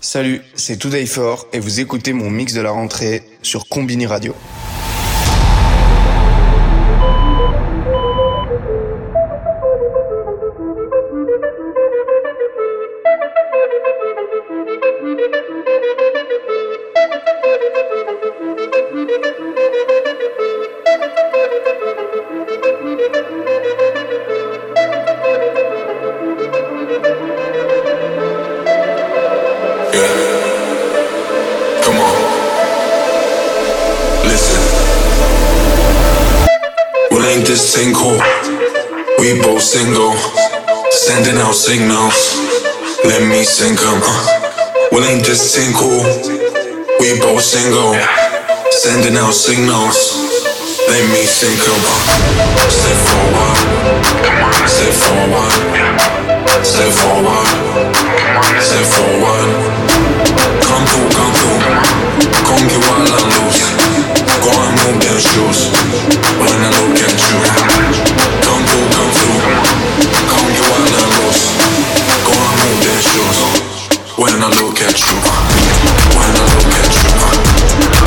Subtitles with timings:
[0.00, 4.34] Salut, c'est Today For et vous écoutez mon mix de la rentrée sur Combini Radio.
[39.74, 40.14] single,
[40.92, 42.14] sending out signals.
[43.02, 43.98] Let me sink em.
[43.98, 44.88] Uh.
[44.92, 45.98] We ain't just single,
[47.00, 47.98] we both single,
[48.70, 49.98] sending out signals.
[50.86, 51.82] Let me sink em.
[51.90, 51.98] Uh.
[52.70, 53.58] Step forward,
[54.70, 55.54] step forward,
[56.62, 57.48] step forward,
[58.62, 59.50] step forward.
[60.62, 60.84] Come on.
[60.84, 61.60] Come through, come through,
[62.46, 63.62] come get wild and loose.
[64.38, 65.60] Go and move them shoes
[66.38, 68.03] when I look at you.
[74.94, 75.18] at you,
[76.14, 77.10] when I look at you,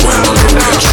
[0.06, 0.87] when I look at you.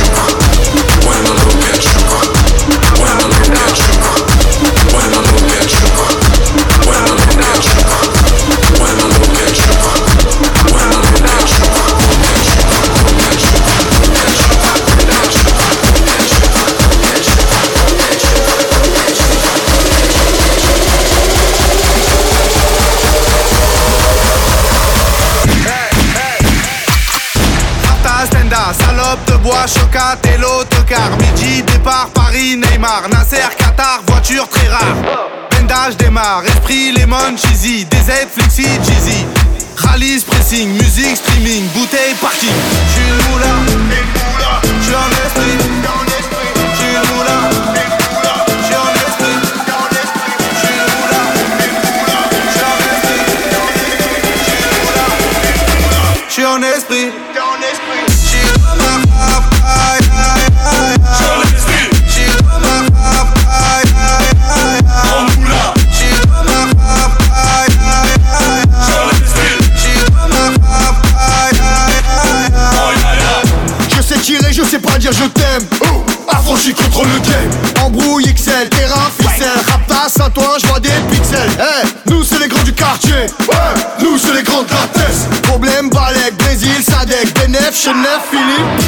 [36.17, 39.25] Esprit, lemon, cheesy, DZ, flexi, cheesy.
[39.75, 42.49] Rallye, pressing, musique, streaming, bouteille, parking.
[42.87, 44.14] J'suis une moula.
[87.85, 88.84] Chanel Philippe.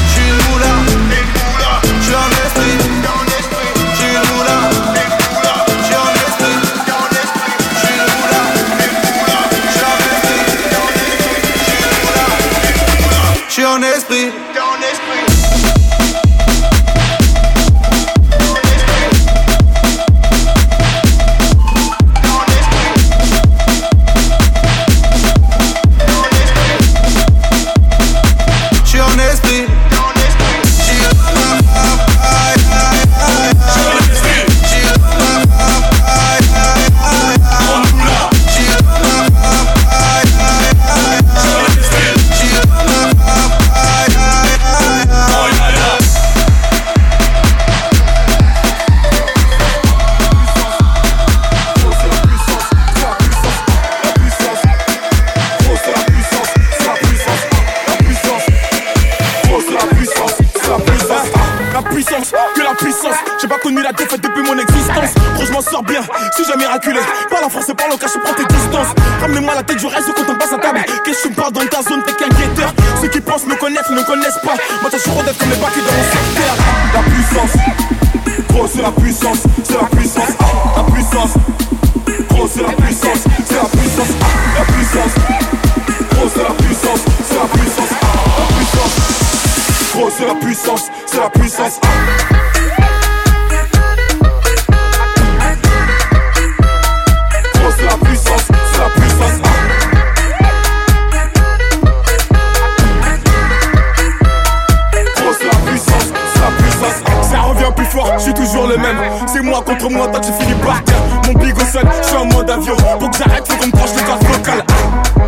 [109.89, 110.95] moi tant que j'ai fini par terre.
[111.25, 112.75] Mon seul, je suis en mode avion.
[112.99, 114.63] Pour que j'arrête, faut qu'on me tranche le corps vocal.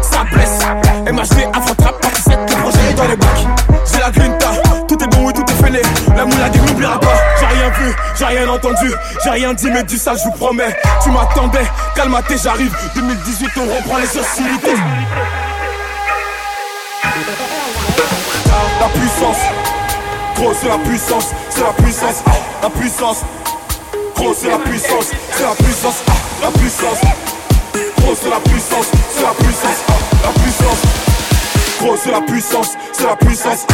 [0.02, 0.60] Ça blesse,
[1.12, 3.48] MHD affrontera par 7 le projet est dans les bacs.
[3.92, 4.48] J'ai la grinta,
[4.88, 5.82] tout est bon, et tout est fêlé.
[6.16, 7.14] La moula dit n'oubliera pas.
[7.40, 8.92] J'ai rien vu, j'ai rien entendu,
[9.24, 10.76] j'ai rien dit, mais du ça, je vous promets.
[11.04, 11.66] Tu m'attendais,
[11.96, 12.76] calmaté, j'arrive.
[12.96, 14.76] 2018, on reprend les sociétés.
[18.80, 19.38] La puissance,
[20.36, 22.24] gros, c'est la puissance, c'est la puissance,
[22.64, 23.24] la puissance.
[24.36, 27.00] C'est la puissance, c'est la puissance, ah, la puissance.
[28.16, 29.94] C'est la puissance, c'est la puissance, ah,
[30.24, 30.81] la puissance.
[32.04, 33.66] C'est la puissance, c'est la puissance.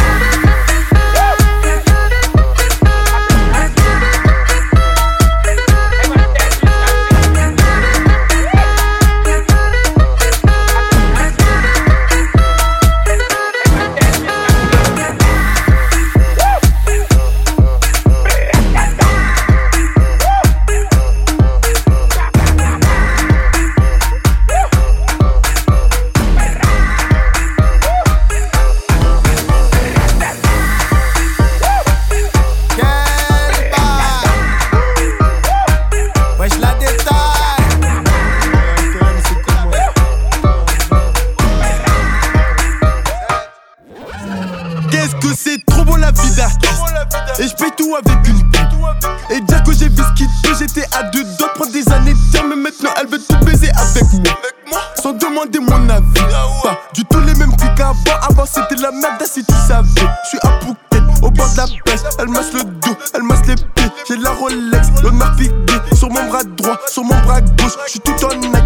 [44.90, 46.82] Qu'est-ce que c'est trop beau la vie d'artiste.
[47.38, 48.66] Et je paye tout avec une pute.
[49.30, 50.28] Et dire que j'ai vu ce qu'il
[50.58, 54.04] j'étais à deux doigts prendre des années de Mais maintenant elle veut tout baiser avec
[54.12, 54.80] moi.
[55.02, 56.04] Sans demander mon avis.
[56.14, 57.94] Pas bah, du tout les mêmes trucs qu'avant.
[58.28, 59.88] Avant c'était la merde si tu savais.
[60.24, 62.00] Je suis à Phuket au bord de la pêche.
[62.18, 63.90] Elle masse le dos, elle masse les pieds.
[64.08, 65.52] J'ai la Rolex, le Marfigué
[65.94, 67.72] Sur mon bras droit, sur mon bras gauche.
[67.86, 68.65] Je suis tout en acte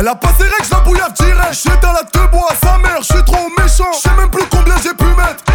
[0.00, 1.52] Elle a passé règles, je la bouillave direct.
[1.52, 3.84] J'étais à la te bois, sa mère, je suis trop méchant.
[3.92, 5.49] Je sais même plus combien j'ai pu mettre.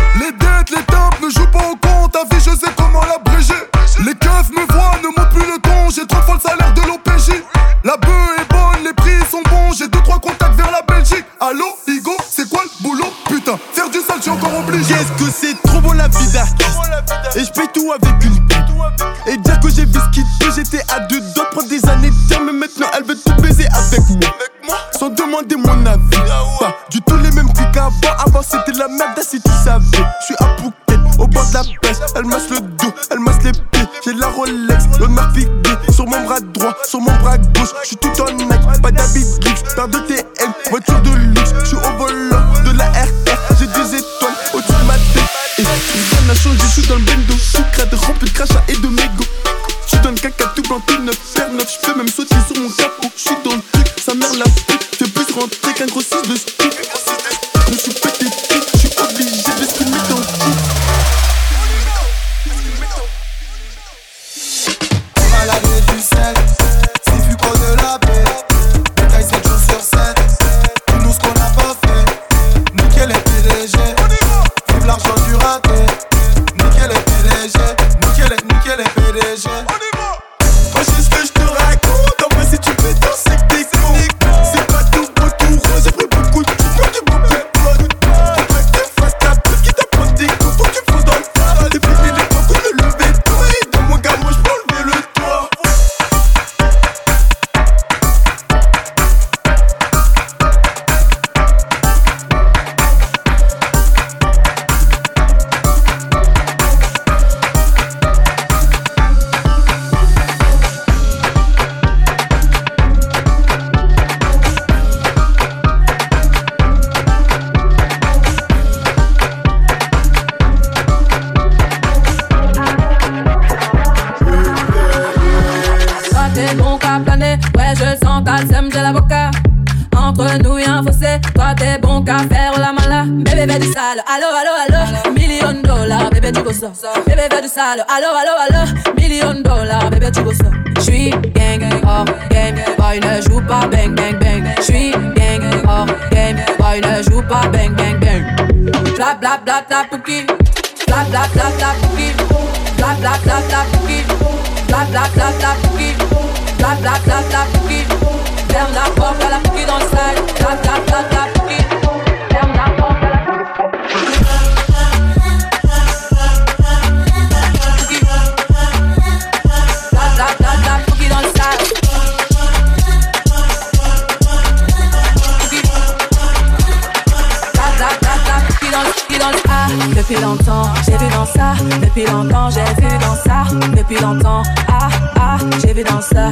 [179.96, 183.44] depuis longtemps, j'ai vu dans ça, depuis longtemps, j'ai vu dans ça,
[183.76, 184.90] depuis longtemps, ah
[185.20, 186.30] ah, j'ai vu dans ça.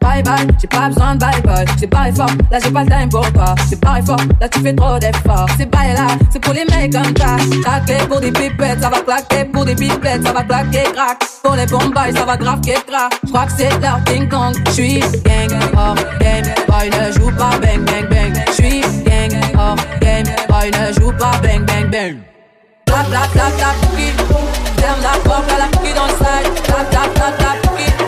[0.00, 1.64] Bye bye, j'ai pas besoin de bye bye.
[1.78, 3.54] J'ai pas fort, là j'ai pas le time pour pas.
[3.68, 5.46] J'ai pas fort, là tu fais trop d'efforts.
[5.58, 7.36] C'est bye là, c'est pour les mecs comme ça.
[7.62, 11.18] Claquer pour des pipettes, ça va claquer pour des pipettes, ça va claquer crack.
[11.42, 13.12] Pour les bombes ça va grave que crack.
[13.26, 14.54] J'crois que c'est leur ding dong.
[14.70, 18.44] J'suis gang oh game, boy ne joue pas bang bang bang.
[18.52, 22.29] J'suis gang oh game, boy ne joue pas bang bang bang.
[22.90, 24.10] Clap, clap, clap, clap, cookie.
[24.82, 26.44] Damn, that pop, got a cookie on the side.
[26.66, 27.99] Clap, clap, clap, clap.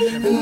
[0.00, 0.39] Yeah.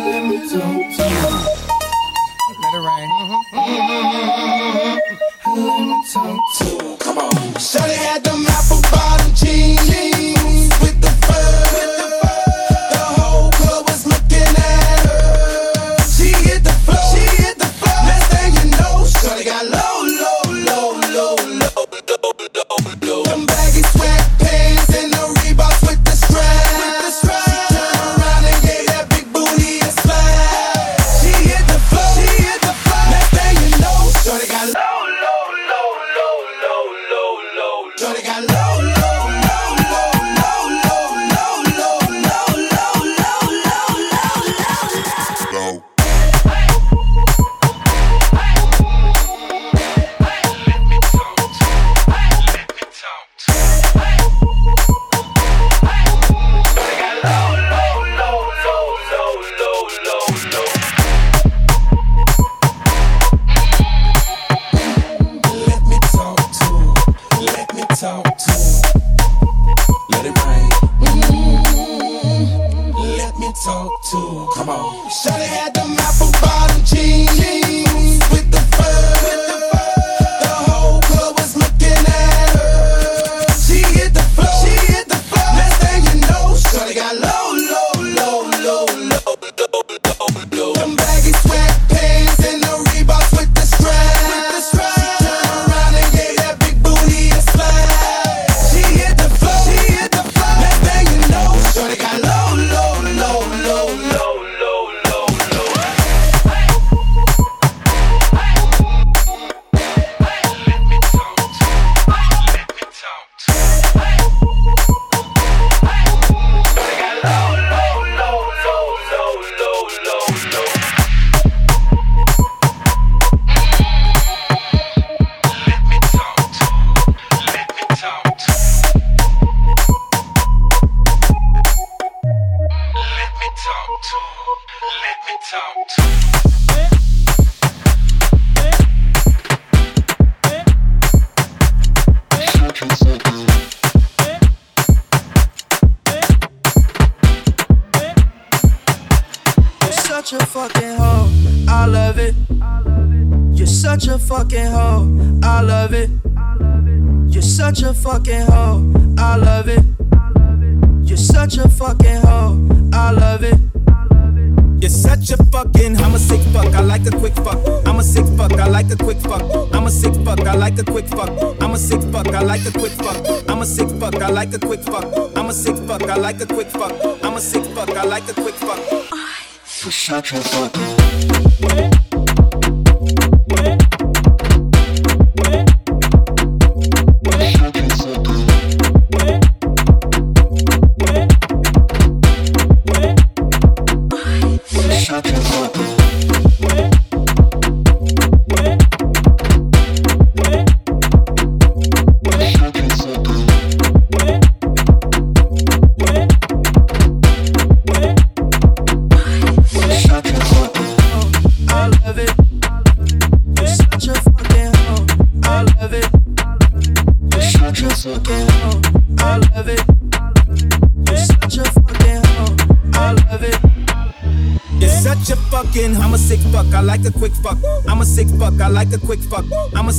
[180.30, 180.67] actual soil.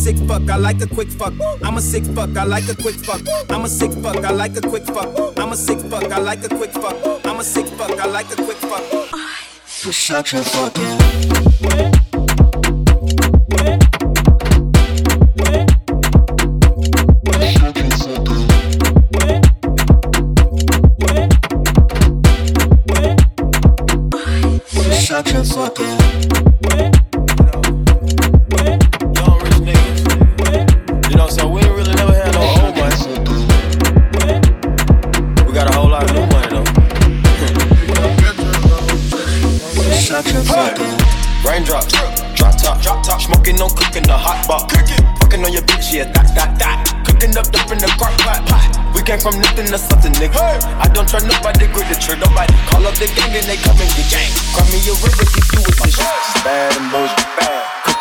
[0.10, 1.34] sick fuck, I like a quick fuck.
[1.64, 3.22] I'm a sick fuck, I like a quick fuck.
[3.50, 5.38] I'm a sick fuck, I like a quick fuck.
[5.38, 7.26] I'm a sick fuck, I like a quick fuck.
[7.26, 8.84] I'm a sick fuck, I like a quick fuck.
[8.94, 9.46] I
[9.86, 11.99] was such a fucking.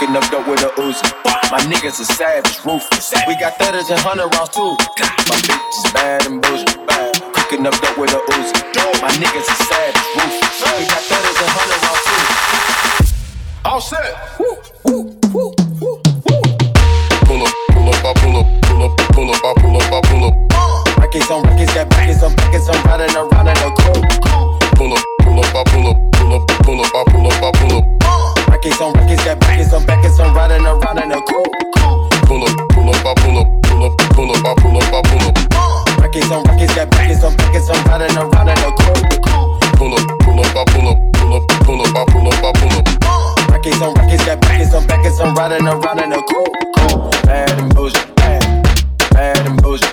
[0.08, 1.04] Hitting up dope with a Uzi.
[1.52, 3.12] My niggas are savage, ruthless.
[3.28, 4.72] We got thudders and hundred rounds too.
[5.28, 6.64] My bitch is bad and bougie.
[7.36, 8.56] Cooking up dope with a Uzi.
[9.04, 10.64] My niggas are savage, ruthless.
[10.64, 12.24] We got thudders and hundred rounds too.
[13.68, 14.16] All set.
[14.40, 14.56] Woo,
[14.88, 16.40] woo, woo, woo, woo.
[17.28, 20.00] Pull up, pull up, I pull up, pull up, pull up, I pull up, I
[20.08, 20.34] pull up.
[20.96, 22.80] Rackets on rackets, got rackets on rackets on
[45.48, 46.44] riding around in a cool,
[46.76, 48.66] cool, bad and bougie, bad,
[49.10, 49.86] bad and bougie,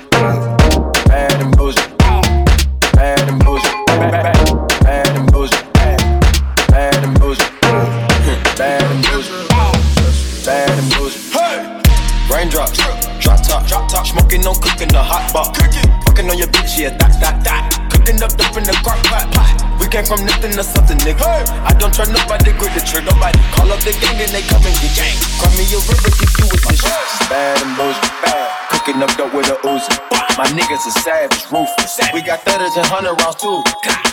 [12.30, 12.78] raindrops,
[13.20, 15.58] drop top, drop top, smoking no cooking the hot box,
[16.06, 16.90] fucking on your bitch, yeah,
[17.90, 19.56] cooking up in the pot.
[19.80, 21.48] We came from nothing to something, nigga.
[21.64, 22.20] I don't try no
[23.76, 25.18] up the gang and they come and get gang.
[25.40, 27.28] Cry me a river, keep you with my tissue.
[27.28, 28.48] Bad and bullshit, bad.
[28.72, 29.92] Cooking up dope with a Uzi.
[30.40, 32.00] My niggas are savage, ruthless.
[32.14, 34.05] We got thudders and hundred rounds too.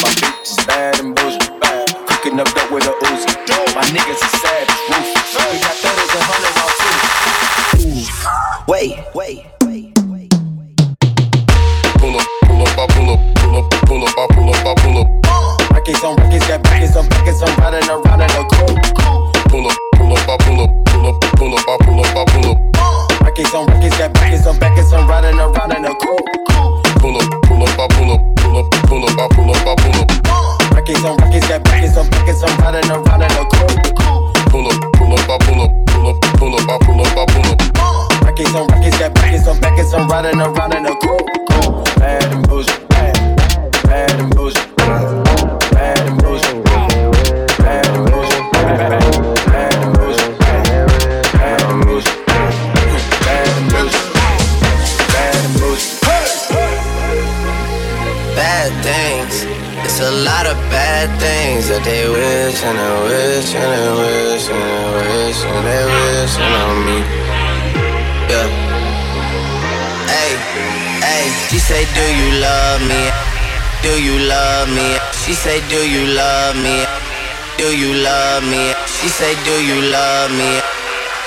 [79.13, 80.61] say, Do you love me?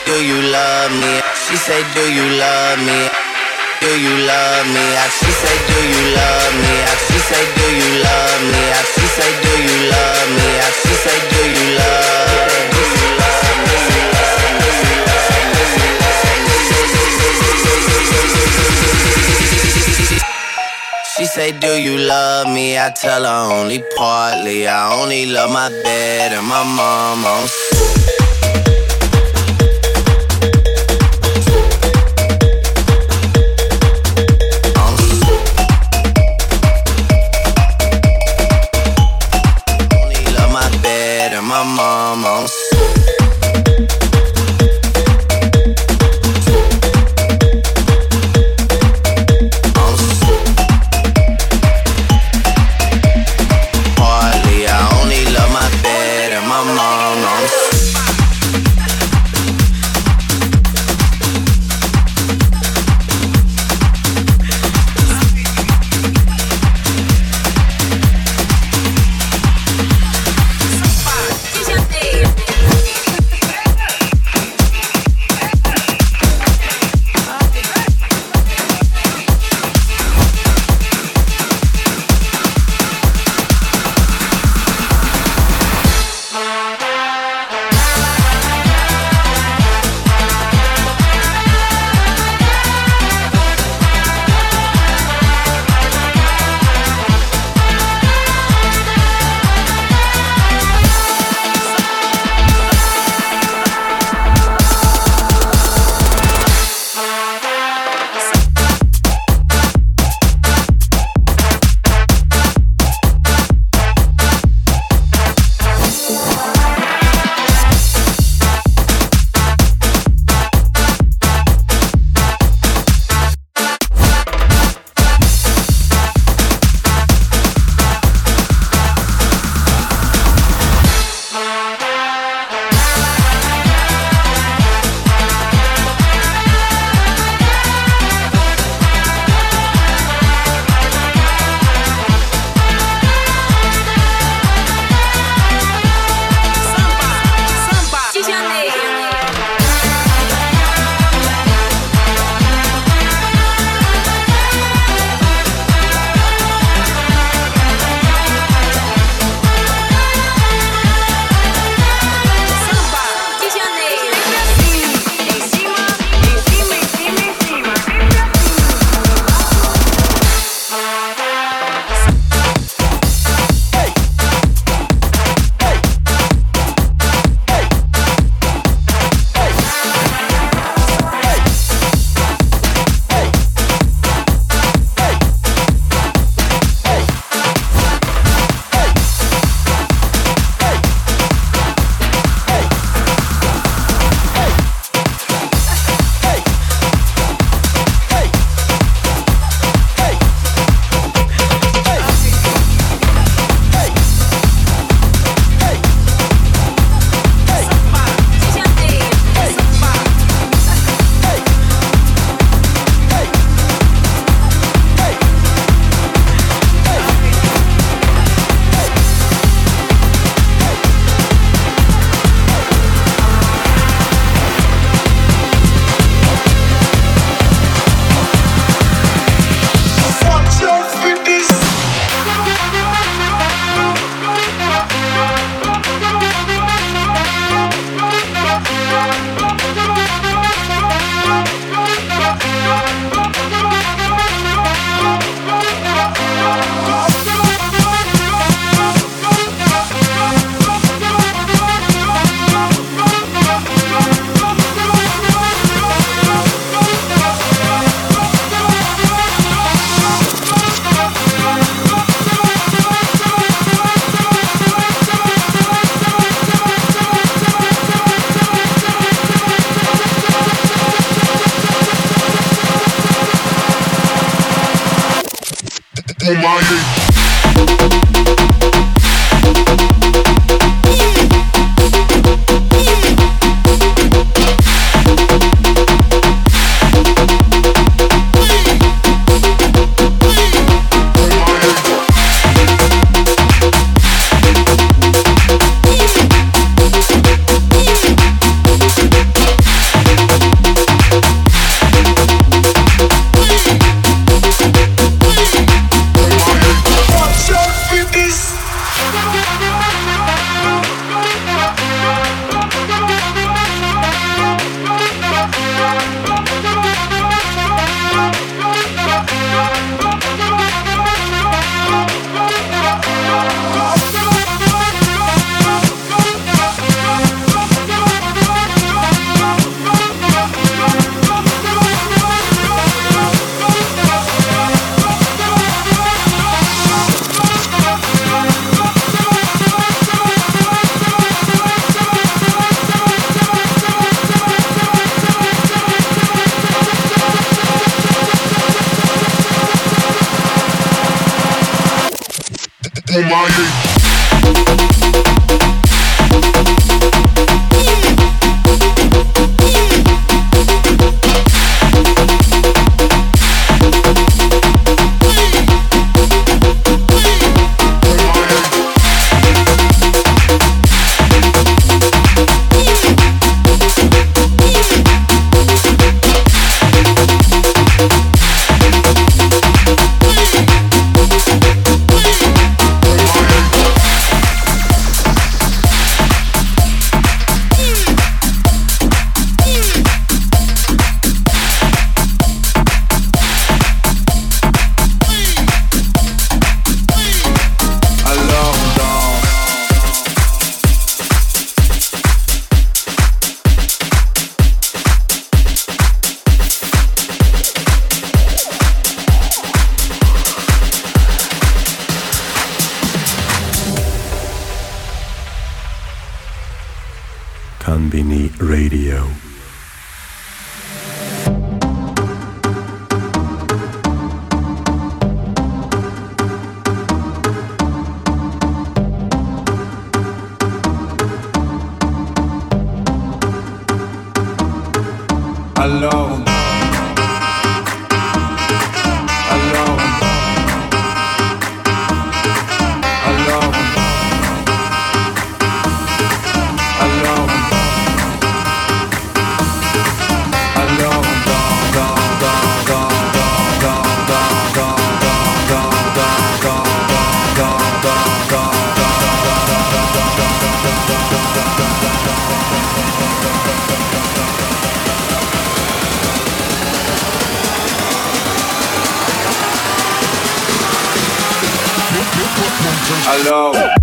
[0.06, 1.22] Do you love me?
[1.46, 3.00] She say, Do you love me?
[3.80, 4.86] Do you love me?
[5.22, 6.74] She say, Do you love me?
[7.06, 8.64] She say, Do you love me?
[8.90, 10.50] She say, Do you love me?
[10.82, 13.76] She say, Do you love me?
[21.18, 22.78] She say, Do you love me?
[22.78, 24.68] I tell her only partly.
[24.68, 27.48] I only love my bed and my mom on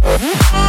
[0.03, 0.62] Mm-hmm.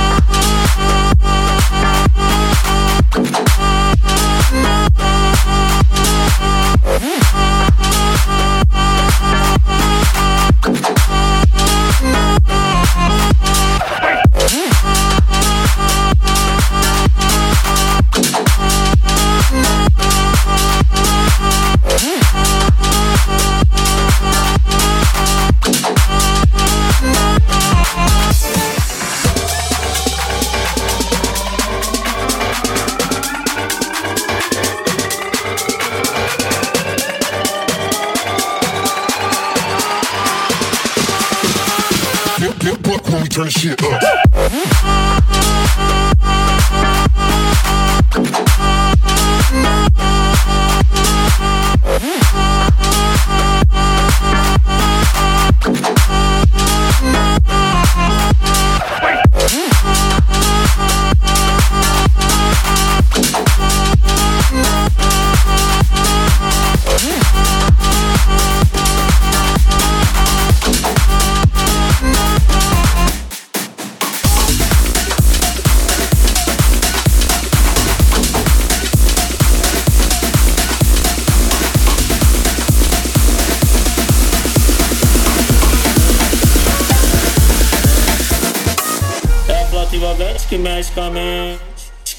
[90.74, 91.62] freneticamente.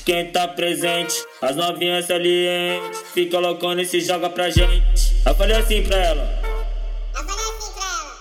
[0.04, 3.02] Quem tá presente, as novinhas salientes.
[3.12, 5.16] Fica loucona e se joga pra gente.
[5.24, 6.40] Eu falei assim pra ela.
[7.14, 8.14] Eu falei assim pra ela.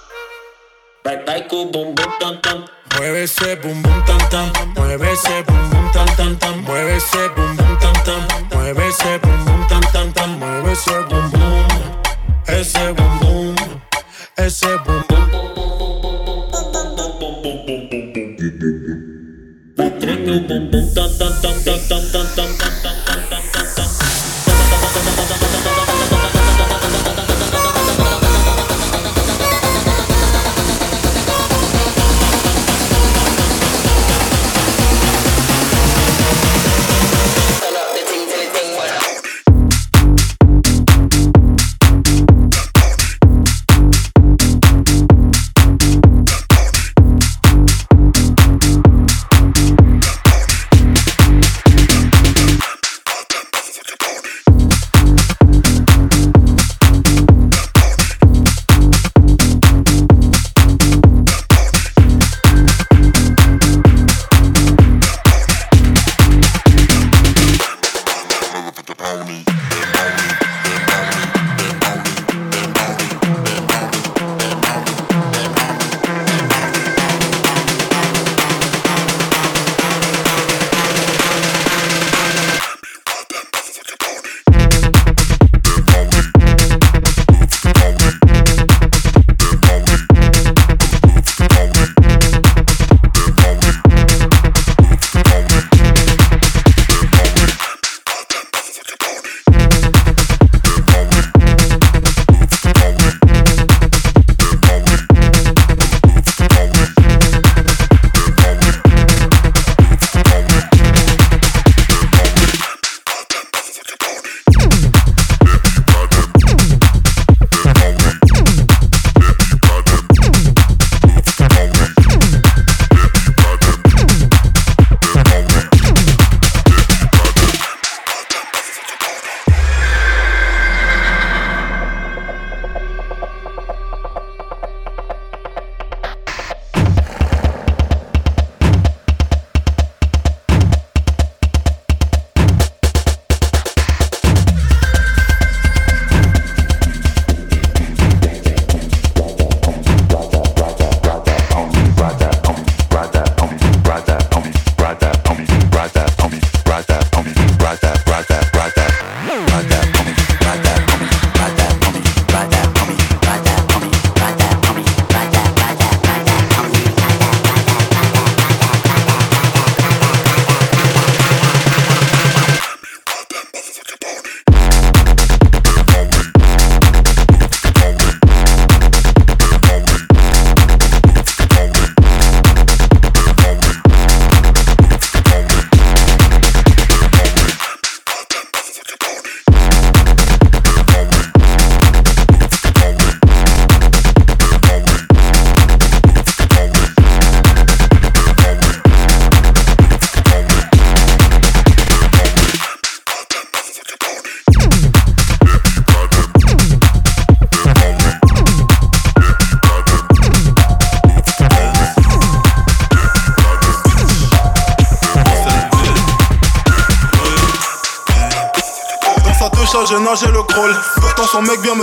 [1.03, 2.65] Vai, vai com o bumbum tam tam.
[2.95, 4.51] Mueve esse bumbum tam tam.
[4.77, 6.57] Mueve esse bumbum tam tam tam.
[6.61, 8.57] Mueve esse bumbum tam tam.
[8.57, 10.29] Mueve esse bumbum tam tam tam.
[10.29, 11.65] Mueve esse bumbum.
[12.47, 13.55] Esse bumbum.
[14.37, 15.02] Esse bumbum.
[20.33, 22.32] Boom boom, dum dum dum dum dum dum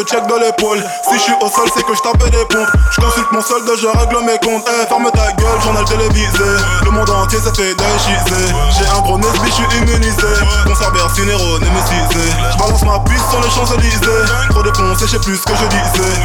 [0.00, 0.82] me check de l'épaule.
[1.04, 2.68] Si je suis au sol, c'est que je tape des pompes.
[2.92, 4.66] Je consulte mon solde, je règle mes comptes.
[4.68, 6.50] Eh, ferme ta gueule, journal télévisé.
[6.84, 8.48] Le monde entier s'est fait déchiser.
[8.78, 10.32] J'ai un gros nez, je suis immunisé.
[10.66, 12.24] Mon cerveau cinéro, némétisé.
[12.52, 14.24] Je balance ma piste sur les Champs-Élysées.
[14.50, 16.16] Trop dépensé, je sais plus ce que je disais.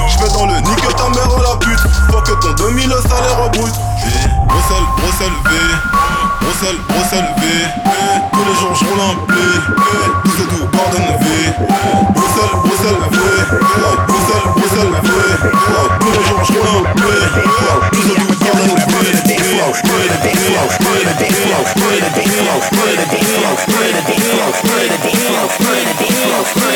[6.56, 7.44] Bruxelles, Bruxelles V.
[8.32, 9.44] Tous les jours je roule un blé.
[10.24, 11.26] Tous et tout, pardonne V.
[12.16, 13.18] Bruxelles, Bruxelles V.
[14.08, 15.10] Bruxelles, Bruxelles V.
[16.00, 17.16] Tous les jours je roule un blé.
[17.92, 18.96] Tous et tout, pardonne V.
[26.06, 26.75] Murder,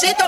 [0.00, 0.27] necesito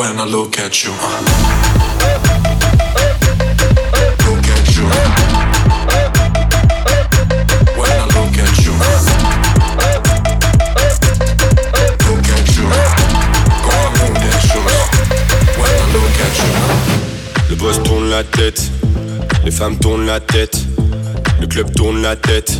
[0.00, 1.39] when I look at you.
[19.44, 20.56] Les femmes tournent la tête,
[21.42, 22.50] le club tourne la tête.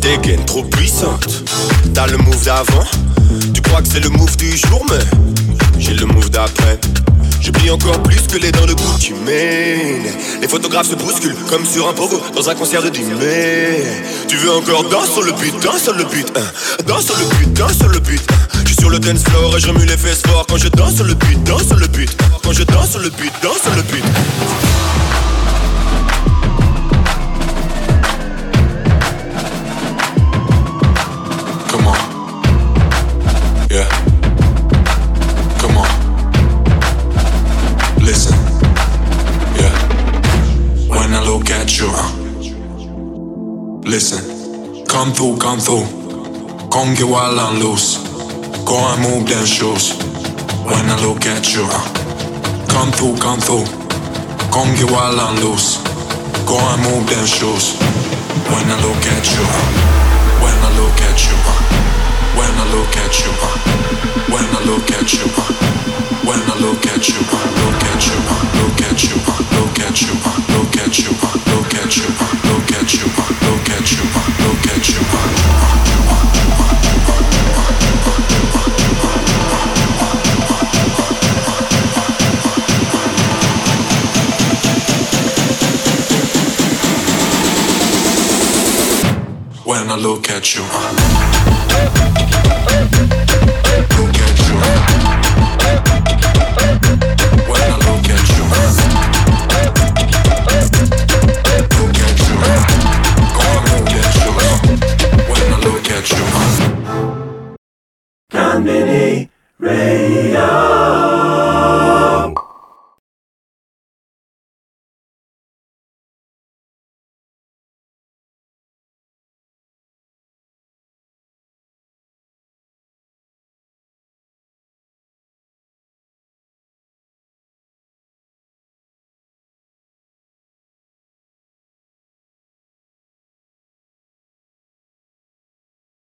[0.00, 1.42] Dégaine trop puissante.
[1.92, 2.84] T'as le move d'avant,
[3.52, 6.78] tu crois que c'est le move du jour, mais j'ai le move d'après.
[7.40, 8.74] Je encore plus que les dents de
[9.24, 10.00] mets
[10.40, 13.82] Les photographes se bousculent comme sur un pogo dans un concert de dîner.
[14.28, 16.82] Tu veux encore danser sur le beat, danse sur le beat, hein.
[16.86, 17.94] danse sur le beat, danse sur le.
[18.14, 18.53] Je suis
[18.84, 21.42] sur le dance floor et je remue les fesses fort quand je danse le beat,
[21.44, 22.14] danse le beat.
[22.42, 24.04] Quand je danse sur le beat, danse le beat.
[43.86, 45.86] Listen, come through, come through.
[46.70, 48.13] Come get wild and loose.
[48.64, 49.92] Go and move them shoes.
[50.64, 51.68] When I look at you,
[52.72, 53.66] come through, come through.
[54.52, 55.76] Come get wild and loose.
[56.48, 57.76] Go and move them shoes.
[58.48, 59.44] When I look at you,
[60.40, 61.36] when I look at you,
[62.36, 63.32] when I look at you,
[64.32, 65.28] when I look at you,
[66.24, 68.16] when I look at you, look at you,
[68.64, 69.16] look at you,
[69.52, 70.14] look at you,
[70.56, 71.12] look at you,
[71.52, 72.08] look at you,
[72.48, 73.06] look at you,
[73.44, 74.04] look at you,
[74.40, 76.43] look at you.
[89.94, 92.23] I look at you.